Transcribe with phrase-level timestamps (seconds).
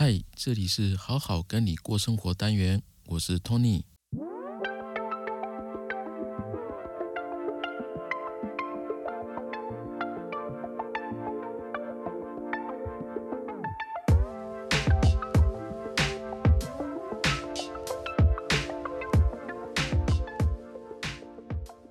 [0.00, 3.82] 嗨，这里是好好跟你过生活单元，我是 Tony。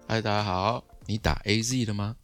[0.08, 2.16] 嗨，大家好，你打 AZ 了吗？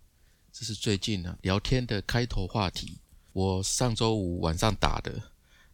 [0.54, 3.02] 这是最近呢聊天的开头话题。
[3.34, 5.22] 我上周五晚上打的，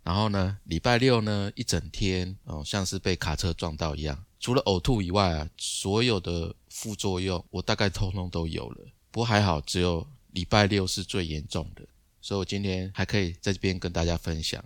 [0.10, 8.88] 然后呢，礼拜六呢一整天哦，像是被卡车撞到一样，除了呕吐以外啊，所有的副作用我大概通通都有了。
[9.12, 11.84] 不过还好，只有礼拜六是最严重的，
[12.22, 14.66] 所以我今天还可以在这边跟大家分享。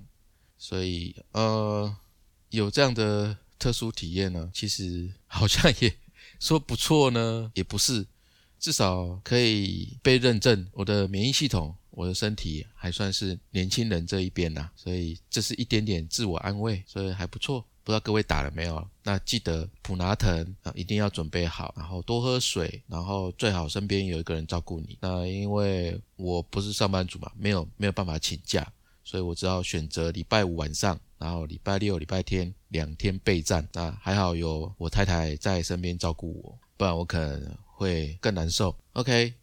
[0.57, 1.93] 所以呃，
[2.47, 5.93] 有这样的特殊体验呢，其实好像也。
[6.39, 8.05] 说不错呢，也不是，
[8.63, 10.65] 至少可以被认证。
[10.71, 17.59] 我的免疫系统，我的身体还算是年轻人这一边呐，所以这是一点点自我安慰，所以还不错。
[17.83, 18.87] 不知道各位打了没有？
[19.03, 24.97] 那记得普拿疼啊，一定要准备好，然后多喝水，然后最好身边有一个人照顾你。
[25.01, 28.65] 那因为我不是上班族嘛，没有没有办法请假，
[29.03, 30.97] 所以我只好选择礼拜五晚上。
[31.17, 38.75] 然后礼拜六、礼拜天两天备战，那还好有我太太在身边照顾我，不然我可能会更难受。
[38.93, 39.35] OK，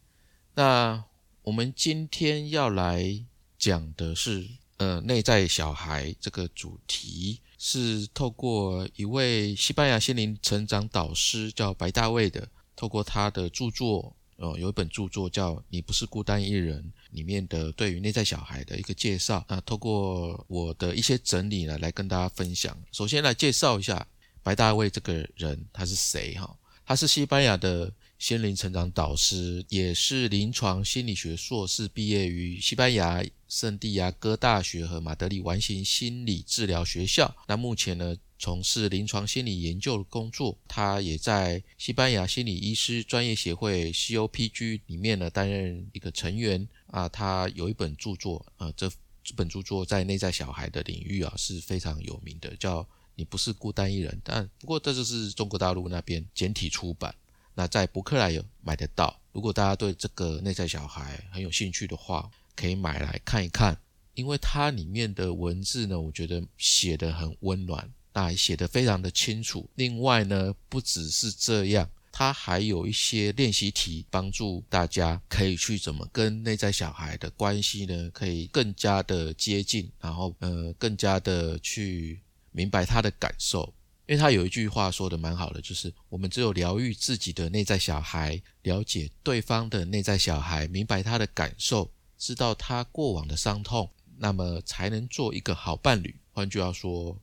[0.55, 1.03] 那
[1.43, 3.23] 我们今天要来
[3.57, 4.47] 讲的是，
[4.77, 14.15] 呃，内在小孩这个主题是透过一位西班牙心灵成长导师叫白大卫的，透过他的著作。
[14.37, 16.81] 哦，有一本著作叫《你不是孤单一人》，
[17.11, 19.45] 里面的对于内在小孩的一个介绍。
[19.47, 22.75] 那透过我的一些整理呢，来跟大家分享。
[22.91, 24.07] 首先来介绍一下
[24.41, 26.33] 白大卫这个人，他是谁？
[26.33, 37.35] 哈，他是西班牙的心灵成长导师，也是临床心理学硕士，毕业于西班牙圣地亚哥大学和马德里完形心理治疗学校。
[37.47, 38.15] 那目前呢？
[38.43, 47.07] 从事临床心理研究的工作，他也在西班牙心理医师专业协会 COPG 里面呢担任一个成员啊。
[47.07, 48.89] 他有一本著作，呃，这
[49.23, 52.81] 这本著作在内在小孩的领域啊是非常有名的，叫
[53.15, 54.11] 《你不是孤单一人》。
[54.23, 57.13] 但不过这就是中国大陆那边简体出版，
[57.53, 59.19] 那在博客来有买得到。
[59.31, 63.77] 如果大家对这个内在小孩很有兴趣的话，可以买来看一看，
[64.13, 67.89] 因为它里面的文字呢，我觉得写得很温暖。
[68.13, 69.69] 那写得非常的清楚。
[69.75, 82.19] 另外呢，不只是这样，它还有一些练习题，帮助大家可以去怎么跟内在小孩的关系呢，可以更加的接近，然后呃，更加的去
[82.51, 83.73] 明白他的感受。
[84.07, 96.15] 因为他有一句话说的蛮好的，就是我们只有疗愈自己的内在小孩，了解对方的内在小孩，明白他的感受，知道他过往的伤痛，那么才能做一个好伴侣。
[96.31, 97.17] 换句话说。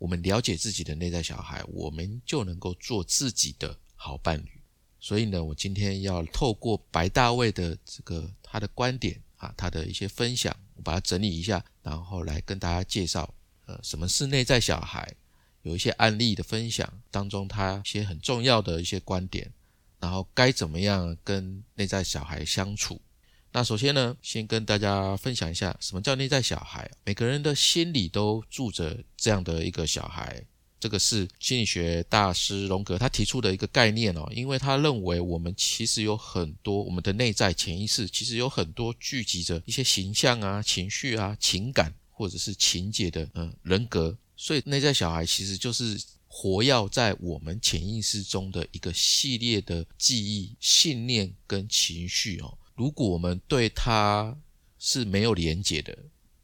[0.00, 4.50] 我们了解自己的内在小孩，我们就能够做自己的好伴侣。
[4.98, 13.34] 所以呢，我今天要透过白大卫的这个他的观点啊，他的一些分享，我把它整理一下，然后来跟大家介绍，
[13.70, 15.14] 呃，什么是内在小孩，
[15.62, 19.52] 有一些案例的分享当中，他一些很重要的一些观点，
[20.00, 23.00] 然后该怎么样跟内在小孩相处。
[23.52, 26.90] 那首先呢，先跟大家分享一下什么叫内在小孩。
[27.04, 30.44] 每个人的心里都住着这样的一个小孩，
[30.80, 34.28] 这个是心理学大师荣格他提出的一个概念哦。
[34.32, 44.14] 因为他认为我们其实有很多我们的内在潜意识，其实有很多聚集着一些形象啊、情绪啊、情感或者是情节的嗯人格。
[44.36, 45.98] 所以内在小孩其实就是
[46.28, 52.58] 活跃在我们潜意识中的一个系列的记忆、信念跟情绪哦。
[52.74, 54.36] 如果我们对他
[54.78, 55.96] 是没有连结的，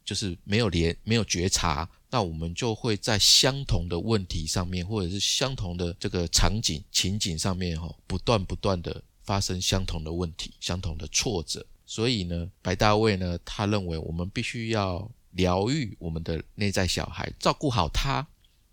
[0.03, 11.65] 就是没有连没有觉察，那我们就会在相同的问题上面，或者是相同的这个场景情景上面，哈，不断不断的发生相同的问题、相同的挫折。
[11.85, 18.27] 所以呢，白大卫呢，他认为我们必须要疗愈我们的内在小孩，照顾好他，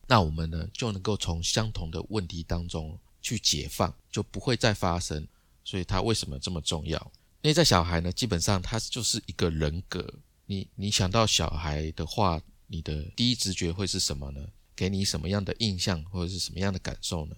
[0.09, 5.29] 那我们呢就能够从相同的问题当中去解放，就不会再发生。
[5.63, 7.13] 所以，他为什么这么重要？
[7.43, 10.13] 内在小孩呢，基本上他就是一个人格。
[10.47, 14.41] 你你想到小孩的话，你的第一直觉会是什么呢？
[14.77, 17.37] 给你什么样的印象或者是什么样的感受呢？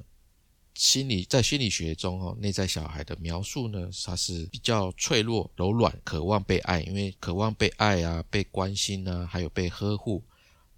[0.76, 6.82] 心理在心理学中，哦，内在小孩的描述呢，它是比较脆弱、柔软，渴望被爱。
[6.82, 10.22] 因为渴望被爱啊，被关心啊，还有被呵护。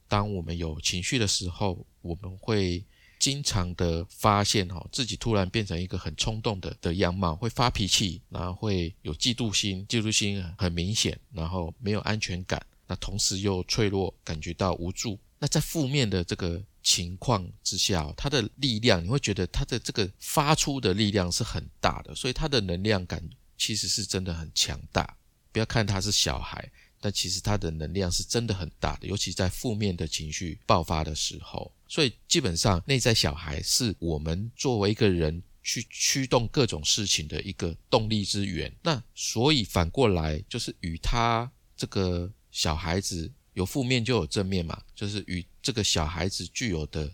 [0.07, 2.83] 当我们有情绪的时候，我们会。
[3.21, 15.19] 经常的发现哈，自己突然变成一个很冲动的的样貌，会发脾气，然后会有嫉妒心，嫉妒心很明显，然后没有安全感，那同时又脆弱，感觉到无助。
[15.41, 23.23] 那在负面的这个情况之下，他的力量你会觉得他的这个发出的力量是很大的，所以他的能量感
[23.59, 25.15] 其实是真的很强大。
[25.53, 26.67] 不要看他是小孩，
[26.99, 31.71] 但其实他的能量是真的很大的，尤其在负面的情绪爆发的时候。
[31.87, 38.75] 所以基本上，内在小孩是我们作为一个人去驱动各种事情的一个动力之源。
[38.83, 43.31] 那所以反过来，就是与他这个小孩子。
[43.59, 47.13] 有负面就有正面嘛，就是与这个小孩子具有的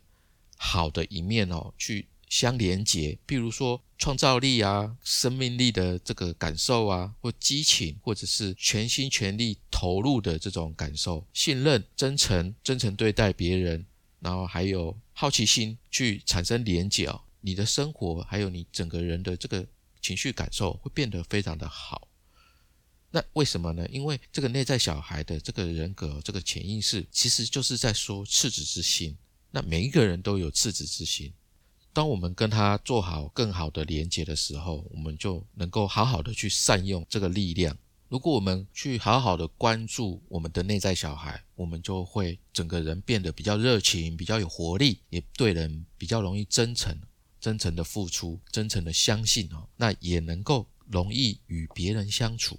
[0.58, 3.18] 好的一面哦，去相连接。
[3.26, 13.86] 譬如说创造力啊、生命力的这个感受啊，或激情，或者是全心全力投入的这种感受，信任、真诚、真诚对待别人，
[14.20, 19.66] 然后还有好奇心去产生连接哦，你的生活还有你整个人的这个
[20.02, 22.06] 情绪感受会变得非常的好。
[23.14, 23.86] 那为什么呢？
[23.90, 29.16] 因为这个内在小孩的这个人格、这个潜意识，其实就是在说赤子之心。
[29.52, 31.32] 那每一个人都有赤子之心。
[31.92, 37.78] 当我们跟他做好更好的连接的时候，我们就能够好好的去善用这个力量。
[38.08, 47.00] 如果我们去好好的关注我们的内在小孩，我们就会整个人变得比较热情、比较有活力，也对人比较容易真诚、
[47.40, 49.68] 真诚的付出、真诚的相信哦。
[49.76, 52.58] 那也能够容易与别人相处。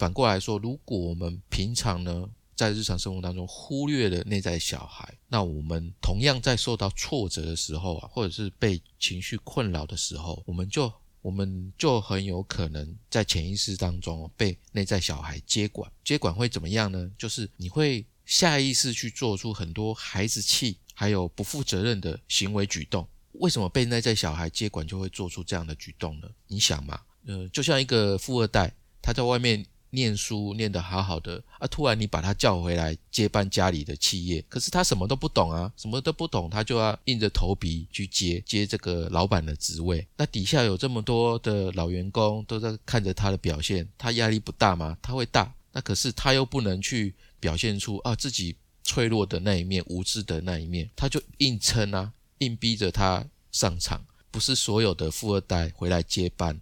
[0.00, 2.26] 反过来说，如果我们平常呢，
[2.56, 15.92] 在日常生活当中忽略了内在小孩，那我们同样在受到挫折的时候啊，或者是被情绪困扰的时候，我们就我们就很有可能在潜意识当中被内在小孩接管。
[16.02, 17.10] 接管会怎么样呢？
[17.18, 23.06] 就是你会下意识去做出很多孩子气，还有不负责任的行为举动。
[23.32, 26.28] 为什么被内在小孩接管就会做出这样的举动呢？
[26.46, 29.62] 你想嘛，呃，就像一个富二代，他在外面。
[29.90, 40.06] 念书念得好好的啊，突然你把他叫回来接班家里的企业，可是他什么都不懂啊，什么都不懂，他就要硬着头皮去接接这个老板的职位。
[40.16, 44.96] 那底下有这么多的老员工都在看着他的表现，他压力不大吗？
[45.02, 45.52] 他会大。
[45.72, 54.04] 那可是他又不能去表现出啊自己脆弱的那一面、无知的那一面，他就硬撑啊，硬逼着他上场。
[54.32, 56.60] 不是所有的富二代回来接班。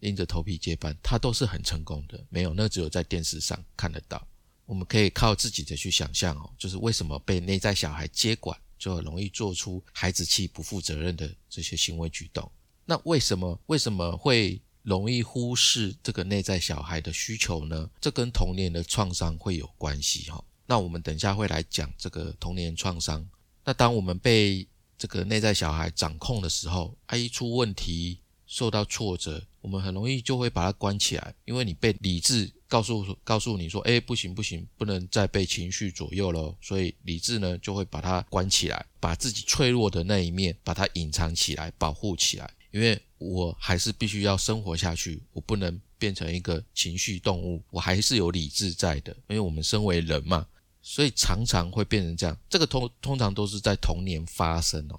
[0.00, 2.24] 硬着头皮接班，他都是很成功的。
[2.28, 4.26] 没有，那只有在电视上看得到。
[4.64, 12.50] 我们可以靠自己的去想象哦，就是为什么被内在小孩接管，就很容易做出孩子气、不负责任的这些行为举动。
[12.84, 17.90] 那为什么为什么会容易忽视这个内在小孩的需求呢？
[18.00, 20.44] 这跟童年的创伤会有关系哈。
[20.66, 23.26] 那我们等一下会来讲这个童年创伤。
[23.64, 24.68] 那当我们被
[24.98, 28.20] 这个内在小孩掌控的时候，他一出问题。
[28.48, 42.50] 受到挫折，我们很容易就会把它关起来，因为你被理智告诉告诉你说，哎，不行不行，不能再被情绪左右了，所以理智呢就会把它关起来，把自己脆弱的那一面把它隐藏起来，保护起来。
[42.70, 49.14] 因为我还是必须要生活下去，我不能变成一个情绪动物，我还是有理智在的。
[49.28, 50.46] 因为我们身为人嘛，
[50.80, 52.34] 所以常常会变成这样。
[52.48, 54.98] 这个通通常都是在童年发生哦，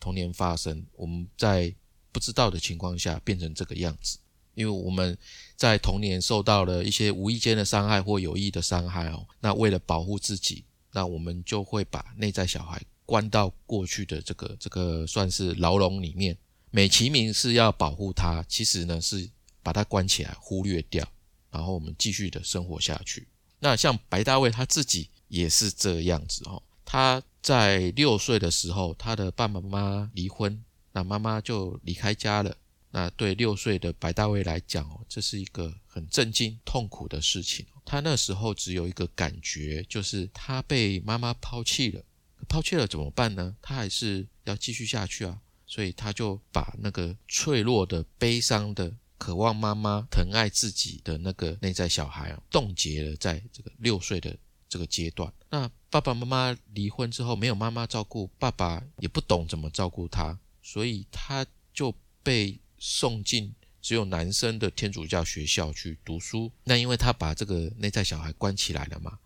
[0.00, 1.72] 童年发生，我们在。
[2.12, 4.18] 不知道的情况下变成这个样子，
[4.54, 5.16] 因为我们
[5.56, 9.26] 在童年受到了一些无意间的伤害或有意的伤害哦。
[9.40, 10.62] 那为了保护自己，
[10.92, 16.36] 那我们就会把内在小孩关到过去的这个这个算是牢笼里面，
[16.70, 19.28] 美其名是要保护他，其实呢是
[19.62, 21.06] 把他关起来，忽略掉，
[21.50, 23.26] 然后我们继续的生活下去。
[23.58, 30.62] 那像白大卫他自己也是这样子哦，他在六岁的时候，他的爸爸妈妈离婚。
[30.92, 32.56] 那妈妈就离开家了。
[32.90, 37.64] 那对六岁的白大卫来讲哦，这是一个很震惊、痛苦的事情。
[37.84, 42.04] 他那时候只有一个感觉，就是他被妈妈抛弃了。
[42.48, 43.56] 抛弃了怎么办呢？
[43.62, 45.40] 他还是要继续下去啊。
[45.64, 54.36] 所以他就把那个脆弱的、悲伤的、渴望妈妈疼爱自己的那个内在小孩啊，冻结了在这个六岁的
[54.68, 55.32] 这个阶段。
[55.48, 60.38] 那爸爸妈妈离婚之后，没有妈妈照顾，爸爸也不懂怎么照顾他。
[60.62, 66.50] 所以他就被送进只有男生的天主教学校去读书。
[66.64, 69.18] 那因为他把这个内在小孩关起来了嘛，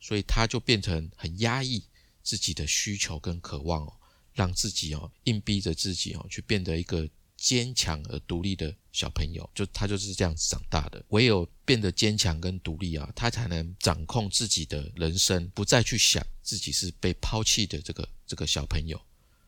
[0.00, 1.82] 所以他就变成很压抑
[2.22, 3.92] 自己的需求跟渴望哦，
[4.32, 9.48] 让自己哦硬逼着自己哦去变得一个坚强而独立的小朋友。
[9.52, 11.04] 就他就是这样子长大的。
[11.08, 19.00] 唯有变得坚强跟独立啊，他才能掌控自己的人生，不再去想自己是被抛弃的这个这个小朋友。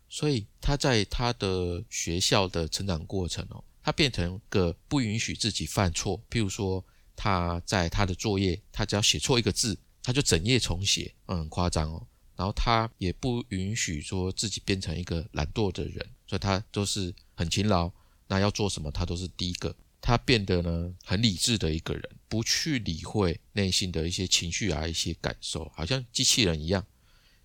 [0.09, 6.21] 所以他在他的学校的成长过程哦，他变成个不允许自己犯错。
[6.31, 6.85] 譬如说，
[7.15, 12.07] 他在他的作业，他只要写错一个字，他就整夜重写，嗯，很夸张哦。
[12.37, 17.91] 然后他也不允许说自己变成一个懒惰的人，所以他都是很勤劳。
[18.29, 19.75] 那要做什么，他都是第一个。
[20.03, 26.85] 他变得呢很理智的一个人，不去理会内心的一些情绪啊、一些感受，好像机器人一样。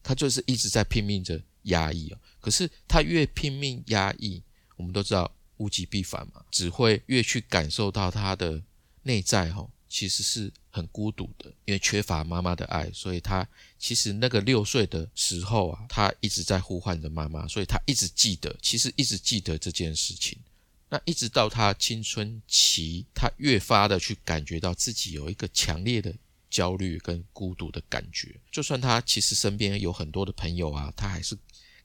[0.04, 2.18] 他就是一直在拼命着压抑哦。
[2.42, 4.44] 可是他越拼命压抑，
[4.76, 8.62] 我们都知道物极必反嘛，只会越去感受到他的
[9.04, 9.70] 内在哈。
[9.94, 13.46] 其实是很孤独的，因为缺乏妈妈的爱，所以他
[13.78, 20.40] 其实那个六岁的时候啊，他一直在呼唤着妈妈，所以他一直记得，其实一直记得这件事情。
[20.88, 26.16] 那一直到他青春期，他越发的去感觉到自己有一个强烈的
[26.50, 31.38] 焦虑跟孤独的感觉，就算他其实身边有很多的朋友啊，他还是。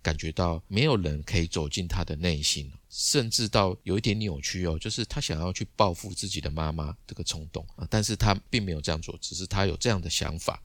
[0.06, 10.62] 感觉到没有人可以走进他的内心，甚至到有一点扭曲哦，就是他想要去报复自己的妈妈这个冲动啊，但是他并没有这样做，只是他有这样的想法。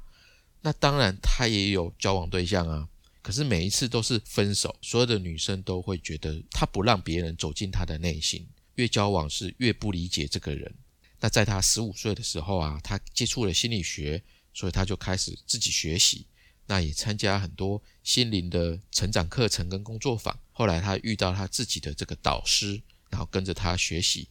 [0.62, 2.88] 那当然他也有交往对象啊，
[3.24, 10.72] 可是每一次都是分手，所有的女生都会觉得他不让别人走进他的内心，越交往是越不理解这个人。
[11.20, 14.22] 那在他十五岁的时候啊，他接触了心理学，
[14.54, 16.28] 所以他就开始自己学习。
[16.72, 20.40] 那也参加很多心灵的成长课程跟工作坊。
[20.54, 24.30] 后来他遇到他自己的这个导师，然后跟着他学习，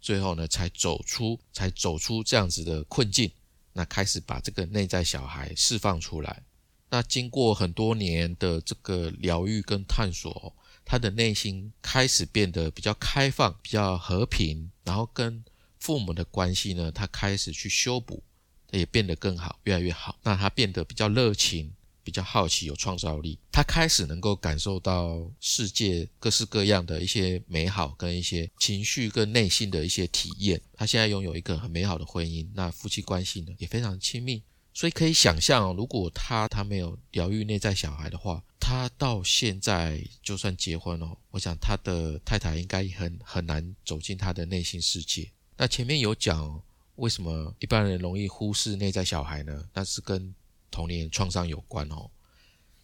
[0.00, 3.30] 最后呢才走出，才走出这样子的困境。
[3.72, 6.42] 那开始把这个内在小孩释放出来。
[6.90, 15.44] 那经过很多年的这个疗愈跟探索，他的内心开始变得比较开放、比较和平，然后跟
[15.78, 18.24] 父母的关系呢，他开始去修补。
[18.72, 20.18] 也变得更好，越来越好。
[20.24, 21.72] 那他变得比较热情，
[22.06, 23.36] 比较好奇，有创造力。
[23.50, 30.62] 他开始能够感受到世界各式各样的一些美好，跟一些情绪跟内心的一些体验。
[30.74, 34.40] 他现在拥有一个很美好的婚姻，那夫妻关系呢也非常亲密。
[34.72, 45.28] 所以可以想象，如果他他没有疗愈内在小孩的话，他到现在就算结婚了，我想他的太太应该很很难走进他的内心世界。
[45.56, 46.62] 那前面有讲。
[46.96, 49.68] 为什么一般人容易忽视内在小孩呢？
[49.74, 50.34] 那是跟
[50.70, 52.10] 童年创伤有关哦。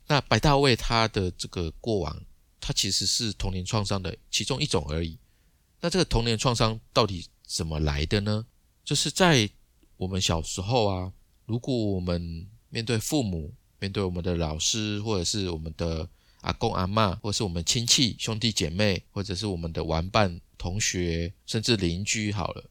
[0.06, 2.22] 那白大卫他的这个过往，
[2.60, 5.18] 他其实是童年创伤的其中一种而已。
[5.80, 8.46] 那这个童年创伤到底怎么来的呢？
[8.84, 9.48] 就是在
[9.96, 11.12] 我们小时候啊，
[11.46, 16.08] 如果我们面对父母、面对我们的老师，或者是我们的
[16.40, 22.70] 阿公阿妈，或者是我们亲戚兄弟姐妹，或者是我们的玩伴、同学，甚至邻居，好了，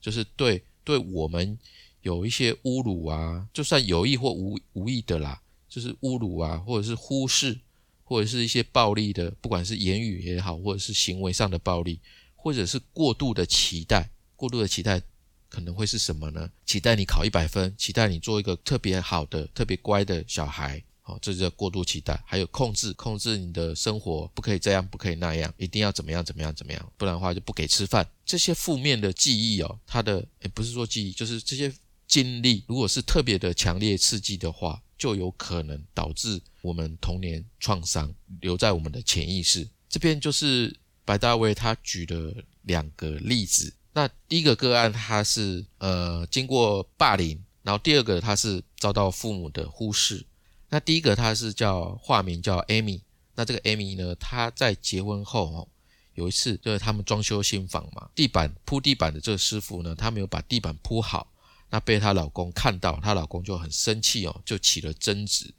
[0.00, 0.64] 就是对。
[0.84, 1.56] 对我们
[2.02, 7.58] 有一些侮辱啊，就算有意或无无意的啦，就是侮辱啊，或者是忽视，
[8.04, 11.98] 或者是一些暴力的，不管是言语也好，或者是行为上的暴力，
[12.36, 15.00] 或者是过度的期待，过度的期待
[15.48, 16.50] 可能会是什么呢？
[16.66, 20.82] 期待你考一百分，期待你做一个特别好的、特别乖的小孩。
[21.04, 28.08] 好，这叫过度期待，还有控制，控制你的生活，不可以这样，不可以那样，一定要怎么样，怎么样，怎么样，不然的话就不给吃饭。
[28.24, 31.74] 这些负面的记忆哦，它的也不是说记忆，就是这些
[32.12, 39.66] 经历，如果是特别的强烈刺激的话，就有可能导致我们童年创伤留在我们的潜意识。
[39.88, 43.72] 这边就是白大卫他举的两个例子。
[43.94, 50.22] 那第一个个案，他是呃经过霸凌，然后第二个他是遭到父母的忽视。
[50.68, 53.00] 那第一个他是叫化名叫 Amy，
[53.34, 55.68] 那这个 Amy 呢，她在结婚后哦，
[56.12, 61.31] 有一次就是他们装修新房嘛，地板铺地板的这个师傅呢，他没有把地板铺好，
[61.72, 65.52] 那被她老公看到，她老公就很生气哦，就起了争执，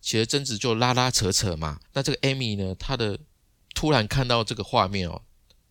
[0.00, 1.78] 起了争执就拉拉扯扯嘛。
[1.92, 3.16] 那这个 Amy 呢，她的
[3.74, 5.22] 突然看到这个画面哦，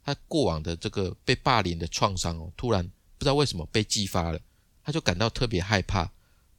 [0.06, 4.40] 她过往的这个被霸凌的创伤哦，突然不知道为什么被激发了，
[4.84, 6.10] 她就感到特别害怕，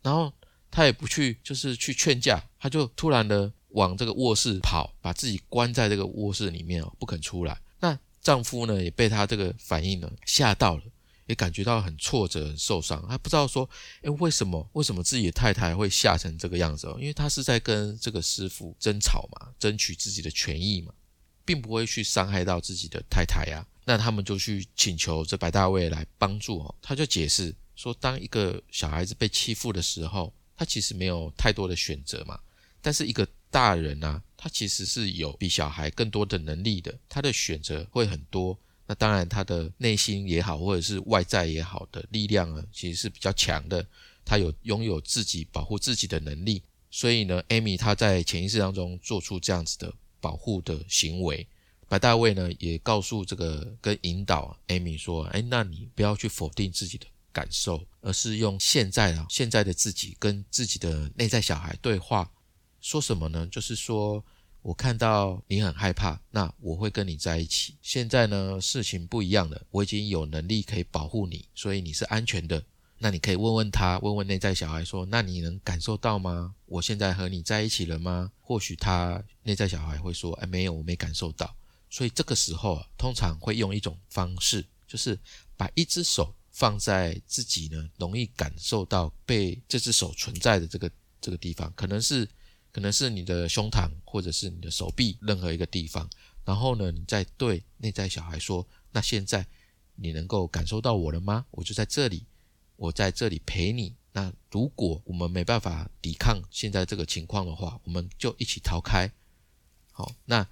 [0.02, 0.30] 然后。
[0.72, 7.60] 她也不去，就是去劝架，她就突然的往这个卧室跑，把自己关在这个卧室里面哦，不肯出来。
[7.80, 10.84] 那丈夫呢，也被她这个反应呢吓到了，
[11.30, 13.00] 也感觉到很挫折、很受伤。
[13.08, 13.68] 他不知道说，
[14.02, 14.68] 哎，为什么？
[14.72, 16.88] 为什么自己的太太会吓成这个样子？
[16.99, 20.92] 因为他是在跟这个师傅争吵嘛，争取自己的权益嘛，
[21.44, 23.64] 并不会去伤害到自己的太太呀。
[23.84, 26.75] 那他们就去请求这白大卫来帮助哦。
[26.82, 32.40] 他就解释说，当一个小孩子被欺负的时候，他其实没有太多的选择嘛，
[32.82, 38.58] 但是一个大人呢，他其实是有比小孩更多的能力的，他的选择会很多。
[38.90, 43.87] 那当然，他的内心也好，或者是外在也好的力量呢，其实是比较强的。
[44.25, 51.47] 他有拥有自己保护自己的能力，所以呢，艾米他在潜意识当中做出这样子的保护的行为。
[51.87, 62.28] 白大卫呢，也告诉这个跟引导艾米说：“哎，那你不要去否定自己的感受，而是用现在啊现在的自己跟自己的内在小孩对话。
[62.80, 63.47] 说什么呢？
[63.52, 64.25] 就是说
[64.62, 67.76] 我看到你很害怕，那我会跟你在一起。
[67.81, 72.62] 现在呢事情不一样了，我已经有能力可以保护你，所以你是安全的。
[72.99, 76.55] 那你可以问问他，问问内在小孩说：“那你能感受到吗？
[76.67, 81.57] 我现在和你在一起了吗？”或许他内在小孩会说：“哎，没有，我没感受到。”
[81.88, 85.19] 所以这个时候啊，通常会用一种方式，就是
[85.57, 90.90] 把一只手放在自己呢容易感受到被这只手存在的这个
[91.23, 92.29] 这个地方，可能是
[92.72, 96.08] 可能是你的胸膛，或者是你的手臂任何一个地方。
[96.44, 99.46] 然后呢，你再对内在小孩说：“那现在
[99.94, 101.46] 你能够感受到我了吗？
[101.50, 102.26] 我就在这里。”
[102.76, 103.94] 我在这里陪你。
[104.12, 109.12] 那如果我们没办法抵抗现在这个情况的话，我们就一起逃开。
[109.92, 110.48] 好，那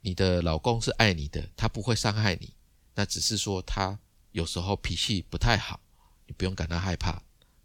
[0.00, 2.54] 你的老公是爱你的，他不会伤害你。
[2.94, 4.00] 那只是说他
[4.32, 5.80] 有时候脾气不太好，
[6.26, 7.22] 你不用感到害怕，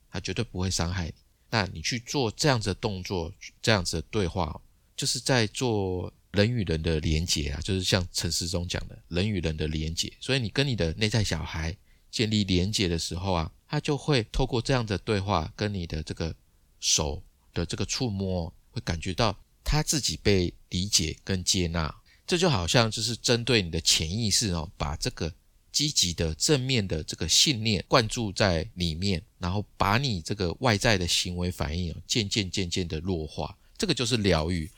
[0.09, 1.13] 他绝对不会伤害你。
[1.53, 3.31] 那你去做这样子的动作，
[3.61, 4.59] 这样子的对话，
[4.97, 10.11] 就是在做人与人的连结啊，就是像陈世忠讲的人与人的连结。
[10.19, 11.77] 所以你跟你的内在小孩。
[12.13, 16.35] 建立连接的时候啊，他就会透过这样的对话，跟你的这个
[16.79, 17.23] 手
[17.55, 21.91] 的这个触摸，会感觉到他自己被理解跟接纳。
[22.27, 25.33] 这就好像就是针对你的潜意识哦，把这个
[25.73, 33.57] 积极的正面的这个信念灌注在里面，然后把你这个外在的行为反应渐渐渐渐的弱化。
[33.77, 34.69] 这个就是疗愈。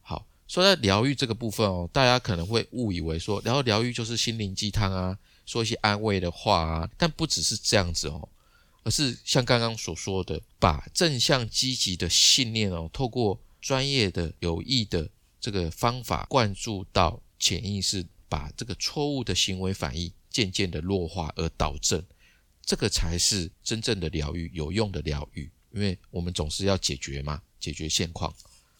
[0.00, 5.16] 好，说到疗愈这个部分哦，大家可能会误以为说，然后疗愈就是心灵鸡汤啊。
[5.44, 8.28] 说一些安慰的话啊，但不只是这样子哦，
[8.82, 15.08] 而是像刚刚所说的，把正向积极的信念哦，透过专业的有益的
[15.40, 22.02] 这个方法灌注到潜意识，把这个错误的行为反应渐渐的弱化而导正，
[22.64, 25.50] 这个才是真正的疗愈，有用的疗愈。
[25.72, 28.34] 因为我们总是要解决嘛，解决现况。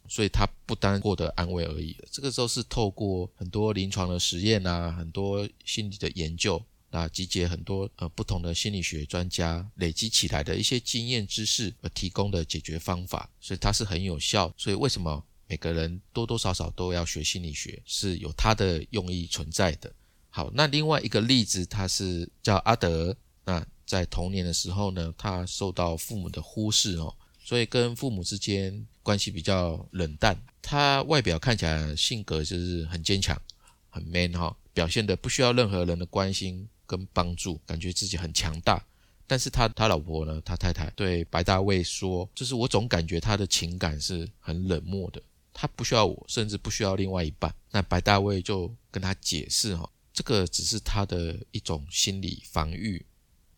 [0.09, 14.55] 所以他不单获得安慰而已这个时候是透过很多临床的实验啊，很多心理的研究，那集结很多呃不同的心理学专家累积起来的一些经验知识而提供的解决方法，所以它是很有效。
[14.57, 19.93] 所以为什么每个人多多少少都要学心理学，是有它的用意存在的。
[20.29, 27.15] 好，那另外一个例子，他是叫阿德，那在童年的时候呢，他受到父母的忽视哦。
[27.43, 33.41] 所以跟父母之间关系比较冷淡，他外表看起来性格就是很坚强，
[33.89, 38.85] 很 man 哈，表现的不需要任何人的关心跟帮助，感觉自己很强大。
[39.29, 45.23] 但是他他老婆呢，他太太对白大卫说，就是我总感觉他的情感是很冷漠的，
[45.59, 47.53] 他不需要我，甚至不需要另外一半。
[47.71, 53.07] 那白大卫就跟他解释哈，这个只是他的一种心理防御。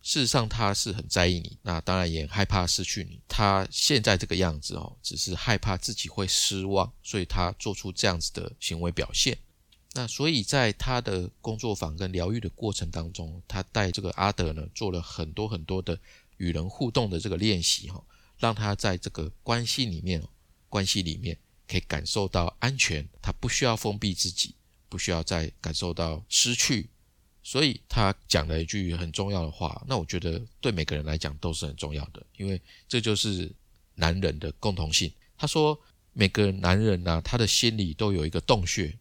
[0.01, 3.19] 事实上，他是很在意你，那当然也害怕失去你。
[3.27, 9.37] 他现在这个样子哦，只是害怕自己会失望，所以他做出这样子的行为表现。
[9.91, 15.99] 那所以在他的工作坊跟疗愈的过程当中，他带这个阿德呢，做了很多很多的
[16.37, 18.01] 与人互动的这个练习哈，
[18.37, 20.23] 让他在这个关系里面，
[20.69, 21.37] 关系里面
[21.69, 24.55] 可以感受到安全，他不需要封闭自己，
[24.89, 26.89] 不需要再感受到失去。
[27.43, 33.51] 所以他讲了一句很重要的话，那我觉得对每个人来讲都是很重要的，因为这就是
[33.95, 35.11] 男人的共同性。
[35.37, 35.79] 他说，
[36.11, 38.93] 每个男人呢，他的心里都有一个洞穴，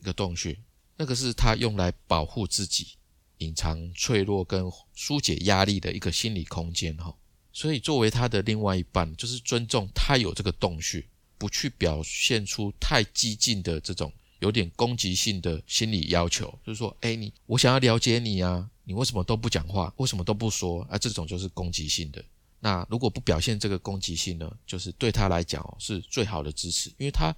[0.00, 0.58] 一个洞穴，
[0.96, 2.96] 那个是他用来保护自己、
[3.38, 4.64] 隐藏脆弱跟
[4.94, 7.14] 疏解压力的一个心理空间哈。
[7.52, 11.06] 所以作为他的另外一半，就是尊重他有这个洞穴，
[11.38, 14.12] 不去表现出太激进的这种。
[14.40, 20.98] 有点攻击性的心理要求，就是说，哎，你我想要了解你啊，你为什么都不讲话，为什么都不说啊？
[20.98, 22.22] 这种就是攻击性的。
[22.60, 27.34] 那如果不表现这个攻击性呢，就是对他来讲是最好的支持，因为他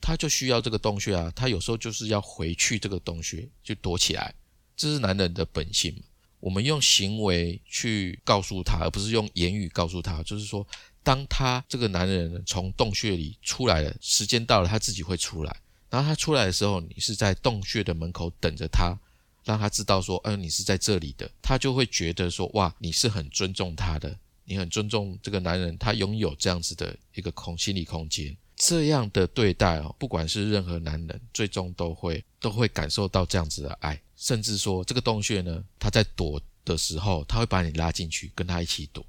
[0.00, 4.34] 他就需要这个洞穴啊，他有时候就是要回去这个洞穴就躲起来，
[4.76, 5.94] 这是男人的本性。
[6.40, 10.66] 我们用行为去告诉他，而不是用言语告诉他，就是说，
[11.04, 15.56] 当他这个男人从洞穴里出来了，时间到了，他自己会出来。
[15.90, 18.98] 然后他出来的时候，你是在洞穴的门口等着他，
[19.44, 39.04] 让他知道说，嗯，你是在这里的，他就会觉得说，哇，你是很尊重他的，你很尊重这个男人，他拥有这样子的一个空心理空间，这样的对待哦，不管是任何男人，最终都会都会感受到这样子的爱，甚至说这个洞穴呢，他在躲的时候，他会把你拉进去，跟他一起躲。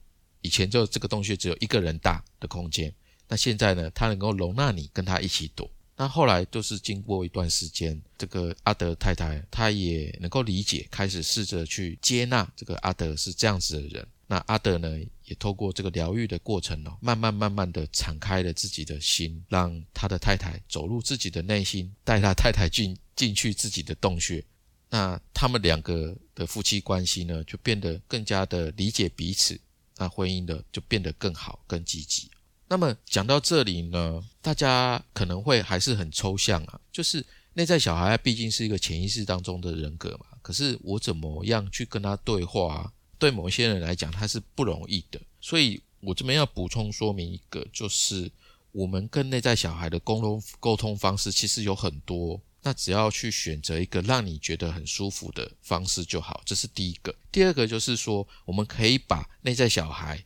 [0.46, 2.94] 以前就这个洞穴只有一个人大的空间，
[3.28, 5.68] 那现在呢，他能够容纳你跟他一起躲。
[5.98, 14.08] 那后来就是经过一段时间，这个阿德太太她也能够理解，开始试着去接纳这个阿德是这样子的人。
[14.28, 24.44] 那阿德呢，也透过这个疗愈的过程哦，慢慢慢慢的敞开了自己的心，让他的太太走入自己的内心，带他太太进进去自己的洞穴。
[24.90, 29.60] 那他们两个的夫妻关系呢，就变得更加的理解彼此，
[29.98, 32.30] 那婚姻的就变得更好、更积极。
[32.68, 45.22] 那么讲到这里呢，大家可能会还是很抽象啊，就是内在小孩毕竟是一个潜意识当中的人格嘛，可是我怎么样去跟他对话，对某些人来讲他是不容易的。
[45.40, 48.32] 所以我这边要补充说明一个，就是
[48.72, 52.42] 我们跟内在小孩的沟通沟通方式其实有很多。
[52.65, 57.13] 那只要去选择一个让你觉得很舒服的方式就好，这是第一个。
[57.32, 60.25] 第二个就是说，我们可以把内在小孩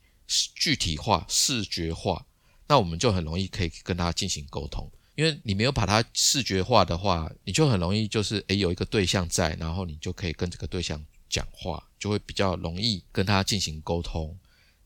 [0.55, 2.25] 具体化、视觉化，
[2.65, 4.89] 那我们就很容易可以跟他进行沟通。
[5.15, 14.33] 因为你没有把它视觉化的话，你就很容易就是诶有一个对象在，然后你就可以跟这个对象讲话，就会比较容易跟他进行沟通。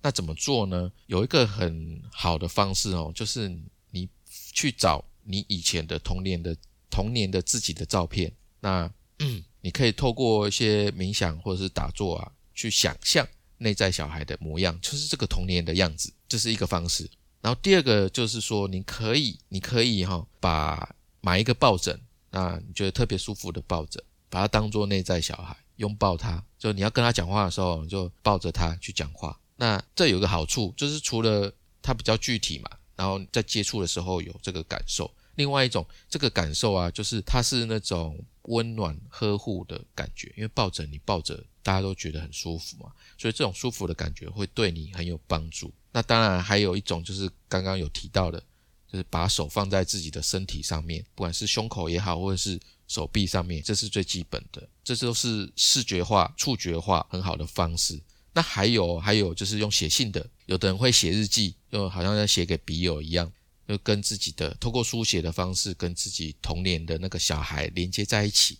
[0.02, 0.92] 那怎么做呢？
[1.06, 3.48] 有一个很好的方式哦，就是
[3.92, 6.58] 你去找你以前的童年的。
[6.94, 13.28] 童年的自己的照片，那嗯 你可以透过一些冥想或者是打坐啊，去想象
[13.58, 17.10] 内在小孩的模样，就是这个童年的样子，这是一个方式。
[17.42, 29.40] 然后第二个就是说，你可以，你可以哈，把买一个抱枕，那你觉得特别舒服的抱枕，把它当做内在小孩，拥抱他，就你要跟他讲话的时候，就抱着他去讲话。
[29.56, 31.52] 那这有个好处，就是除了
[31.82, 35.10] 它比较具体嘛，然后在接触的时候有这个感受。
[35.36, 45.74] 另外一种这个感受啊，就是它是那种温暖呵护的感觉，因为抱着你抱着，大家都觉得很舒服嘛，所以这种舒服的感觉会对你很有帮助。
[45.92, 48.44] 那当然还有一种就是刚刚有提到的，
[48.92, 58.00] 就是把手放在自己的身体上面，不管是胸口也好，或者是手臂上面，这是最基本的，这都是视觉化、触觉化很好的方式。
[58.34, 63.32] 那还有还有就是用写信的，有的人会写日记，就好像在写给笔友一样。
[63.68, 68.60] 就跟自己的透过书写的方式，跟自己童年的那个小孩连接在一起。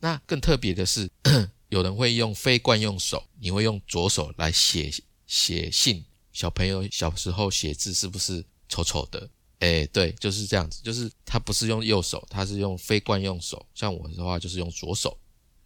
[0.00, 1.10] 那更特别的是，
[1.70, 4.92] 有人会用非惯用手，你会用左手来写
[5.26, 6.04] 写信。
[6.32, 9.30] 小朋友小时候写字是不是丑丑的？
[9.60, 13.64] 哎，对，就是这样子，就是他不是用右手，他是用非惯用手。
[13.74, 15.16] 像我的话，就是用左手，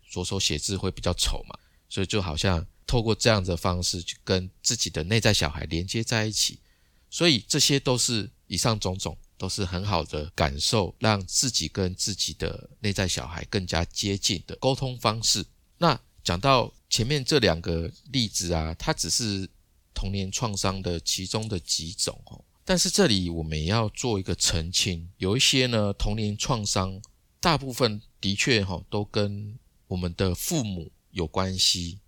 [0.09, 6.61] 左手写字会比较丑嘛，所以就好像透过这样的方式去跟自己的内在小孩连接在一起。
[7.11, 15.47] 所以这些都是以上种种，都是很好的感受，让自己跟自己的内在小孩更加接近的沟通方式。
[15.77, 19.49] 那讲到前面这两个例子啊，它只是
[19.95, 22.45] 童年创伤的其中的几种哦。
[22.65, 27.01] 但是这里我们也要做一个澄清，有一些呢童年创伤，
[27.41, 32.01] 大部分的确哈都跟我们的父母有关系，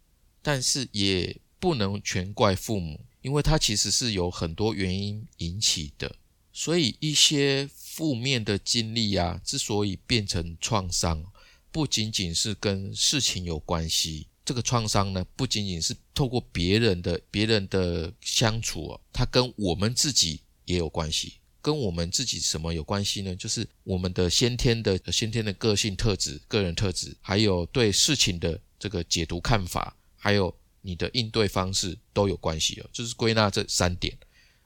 [0.43, 3.01] 但是也不能全怪父母。
[3.23, 6.17] 因为它其实是有很多原因引起的，
[6.53, 11.25] 所以一些负面的经历啊，之所以变成创伤，
[11.71, 14.27] 不仅仅是跟事情有关系。
[14.45, 21.35] 这个创伤呢，不仅仅是透过别人的别人的相处哦，它跟我们自己也有关系。
[21.63, 23.37] 跟我们自己什么有关系呢？
[23.37, 30.55] 就是我们的先天的先天的个性特质、个人特质，还有对事情的这个解读看法，还有。
[30.83, 34.17] 你的应对方式都有关系哦，就是归纳这三点。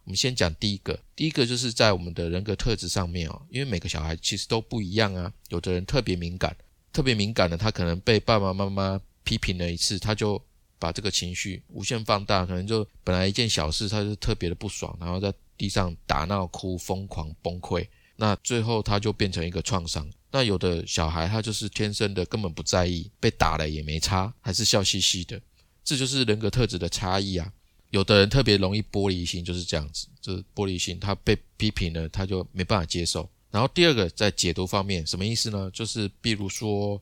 [0.04, 5.32] 我们先讲第一个，第一个就是在我们的人格特质上面哦，因为每个小孩其实都不一样啊。
[5.48, 6.54] 有的人特别敏感，
[6.92, 10.40] 特别敏感的，他可能被爸爸妈妈批评了一次，他就
[10.78, 17.86] 把这个情绪无限放大，可能就本来一件小事，他就特别的不爽，然后在地上打闹、哭、疯狂崩溃，
[18.16, 20.06] 那最后他就变成一个创伤。
[20.30, 25.40] 那有的小孩他就是天生的，根本不在意，被打了也没差，还是笑嘻嘻的。
[25.82, 27.52] 这就是人格特质的差异啊！
[27.94, 33.30] 有的人特别容易玻璃心，就是这样子，就是玻璃心，他被批评了，他就没办法接受。
[33.52, 35.70] 然后第二个在解读方面，什么意思呢？
[35.72, 37.00] 就是比如说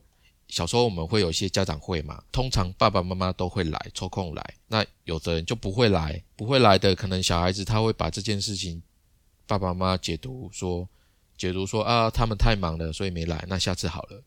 [0.49, 8.79] 小时候我们会有一些家长会嘛，通常爸爸妈妈都会来抽空来，那有的人就不会来，不会来的可能小孩子他会把这件事情
[9.47, 10.87] 爸爸妈妈解读说，
[11.35, 14.23] 解读说啊他们太忙了，所以没来，那下次好了，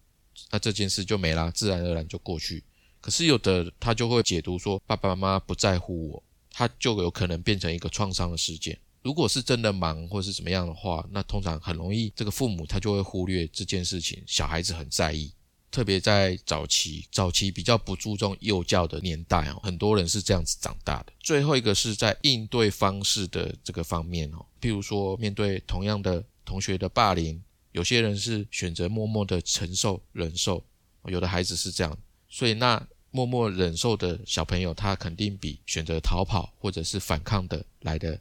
[0.51, 2.65] 那这件事就没啦，自然而然就过去。
[3.01, 6.23] 可是有的他就会解读说爸爸妈妈不在乎我，
[6.59, 8.79] 他就有可能变成一个创伤的事件。
[9.03, 15.31] 如果是真的忙或是怎么样的话，那通常很容易这个父母他就会忽略这件事情，小孩子很在意。
[15.71, 21.13] 特别在早期，早期比较不注重幼教的年代哦，很多人是这样子长大的。
[21.21, 27.39] 最后一个是在应对方式的这个方面哦，譬如说面对同样的同学的霸凌，
[27.73, 30.65] 有些人是选择默默的承受、忍受，
[31.05, 31.99] 有的孩子是这样。
[32.31, 32.83] 所以那
[33.17, 38.21] 默默忍受的小朋友，他肯定比选择逃跑或者是反抗的来的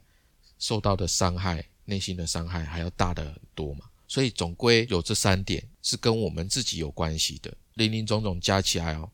[0.58, 3.84] 受到的伤害、内心的伤害还要大的很多嘛。
[4.08, 9.10] 所以总归有这三点是跟我们自己有关系的，林林总总加起来哦。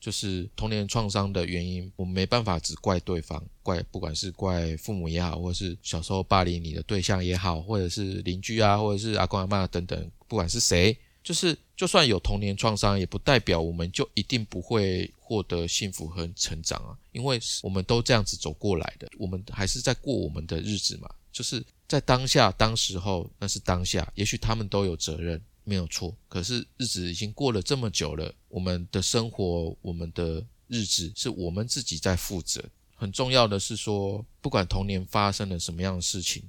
[0.00, 25.42] 就是童年创伤的原因，我们没办法只怪对方，怪不管是怪父母也好，或者是小时候霸凌你的对象也好，或者是邻居啊，或者是阿公阿妈等等，不管是谁，就是就算有童年创伤，也不代表我们就一定不会获得幸福和成长啊，因为我们都这样子走过来的，我们还是在过我们的日子嘛，就是在当下当时候那是当下，也许他们都有责任。
[25.66, 32.62] 没有错，可是日子已经过了这么久了，我们的生活，我们的日子是我们自己在负责。
[32.94, 36.42] 很重要的是说，不管童年发生了什么样的事情，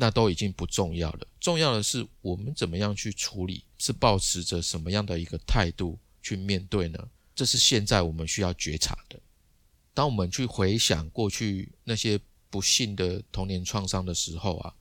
[0.00, 1.26] 那都已经不重要了。
[1.38, 6.98] 重要的是我们怎么样去处理，是保持着什么样的一个态度去面对呢？
[7.34, 9.20] 这是现在我们需要觉察的。
[9.92, 14.72] 当我们去回想过去那些不幸的童年创伤的时候啊，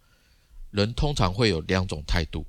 [0.71, 2.45] 人通常会有两种态度。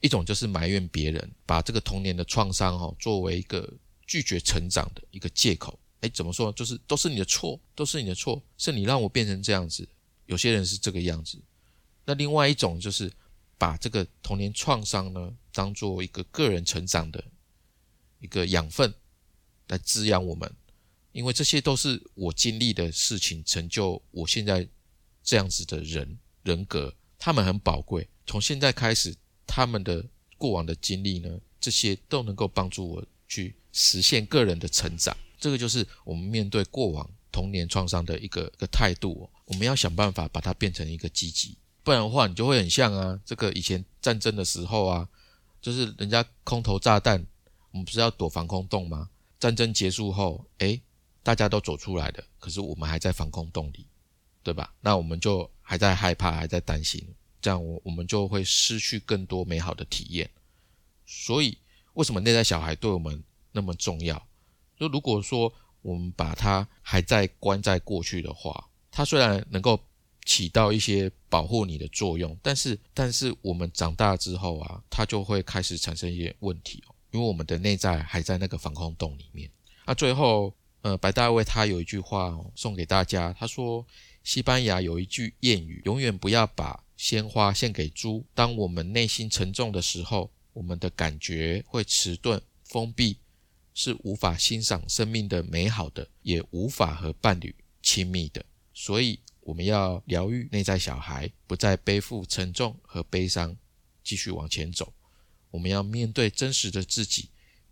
[0.00, 3.70] 一种就是埋怨别人，把这个童年的创伤哈作为一个
[4.06, 5.78] 拒绝成长的一个借口。
[6.00, 6.50] 哎，怎么说？
[6.52, 9.86] 就是都是你的错，都是你的错，是你让我变成这样子。
[10.24, 11.38] 有些人是这个样子。
[12.04, 13.12] 那另外一种就是
[13.56, 17.22] 把这个童年创伤呢当做一个个人成长的
[18.20, 18.92] 一个养分
[19.68, 20.54] 来滋养我们，
[21.12, 24.68] 因为这些都是我经历的事情，成就我现在
[25.22, 28.08] 这样子的人人格，他们很宝贵。
[28.26, 29.14] 从现在开始。
[29.46, 30.04] 他们的
[30.38, 35.14] 过往的经历呢，这些都能够帮助我去实现个人的成长。
[35.38, 39.30] 这个就是我们面对过往童年创伤的一个一个态度。
[39.44, 45.08] 我们要想办法把它变成一个积极，不然的话，你就会很像啊，这个以前战争的时候啊，
[45.60, 47.24] 就是人家空投炸弹，
[47.70, 49.10] 我们不是要躲防空洞吗？
[49.38, 50.80] 战争结束后，诶，
[51.22, 53.86] 大家都走出来了，可是我们还在防空洞里，
[54.42, 54.74] 对吧？
[54.80, 57.06] 那我们就还在害怕，还在担心。
[57.42, 60.30] 这样我我们就会失去更多美好的体验，
[61.04, 61.58] 所以
[61.92, 64.26] 为什么内在小孩对我们那么重要？
[64.78, 69.78] 就如果说我们把它还在关在过去的话，它虽然能够
[70.24, 79.50] 起到一些保护你的作用，但是但是我们长大之后啊，它就会开始产生一些问题哦，因为我们的内在还在那个防空洞里面。
[79.86, 83.86] 那最后，呃，白大卫他有一句话送给大家，他说：
[84.22, 88.24] 西班牙有一句谚语，永远不要把鲜花献给猪。
[88.34, 93.18] 当我们内心沉重的时候，我们的感觉会迟钝、封闭，
[93.74, 98.42] 是无法欣赏生命的美好的，也无法和伴侣亲密的。
[98.72, 103.56] 所以，我们要疗愈内在小孩，不再背负沉重和悲伤，
[104.02, 104.92] 继续往前走。
[105.50, 107.28] 我们要面对真实的自己，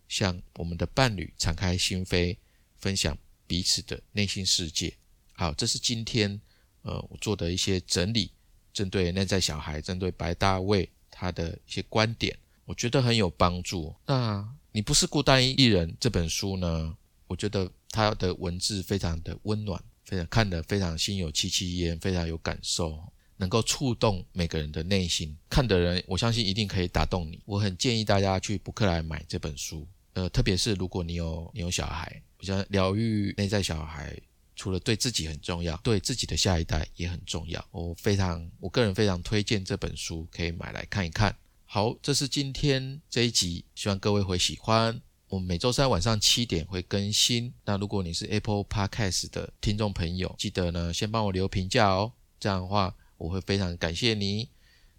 [0.09, 2.37] 向我们的伴侣敞开心扉，
[2.77, 4.95] 分享彼此的内心世界。
[5.33, 6.41] 好，这是今天
[6.83, 8.31] 呃我做的一些整理。
[8.73, 13.95] 针对内在小孩，针对白大卫他的一些观点，我觉得很有帮助。
[14.07, 16.97] 那你不是孤单一人这本书呢？
[17.27, 19.83] 我觉得他的文字非常的温暖，
[20.27, 23.03] 看得非常心有戚戚焉，非常有感受，
[23.37, 25.37] 能够触动每个人的内心。
[25.49, 27.41] 看的人，我相信一定可以打动你。
[27.45, 34.17] 我很建议大家去博客来买这本书，呃，特别是如果你有你有小孩，比较疗愈内在小孩。
[34.55, 37.67] 除了对自己很重要，对自己的下一代也很重要。
[37.71, 41.35] 我非常，我个人非常推荐这本书，可以买来看一看。
[41.65, 45.01] 好，这是今天这一集，希望各位会喜欢。
[45.33, 47.51] 我们每周三晚上七点会更新。
[47.65, 54.51] 那如果你是 Apple Podcast 的听众朋友，记得呢先帮我留评价哦，这样的话我会非常感谢你。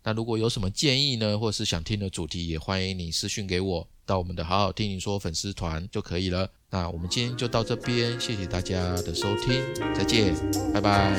[0.01, 6.49] 那如果有什么建议呢，或是想听的主题，也欢迎你私讯给我，到我们的好好听你说粉丝团就可以了。
[6.71, 9.61] 那我们今天就到这边，谢谢大家的收听，
[9.93, 10.33] 再见，
[10.73, 11.13] 拜拜。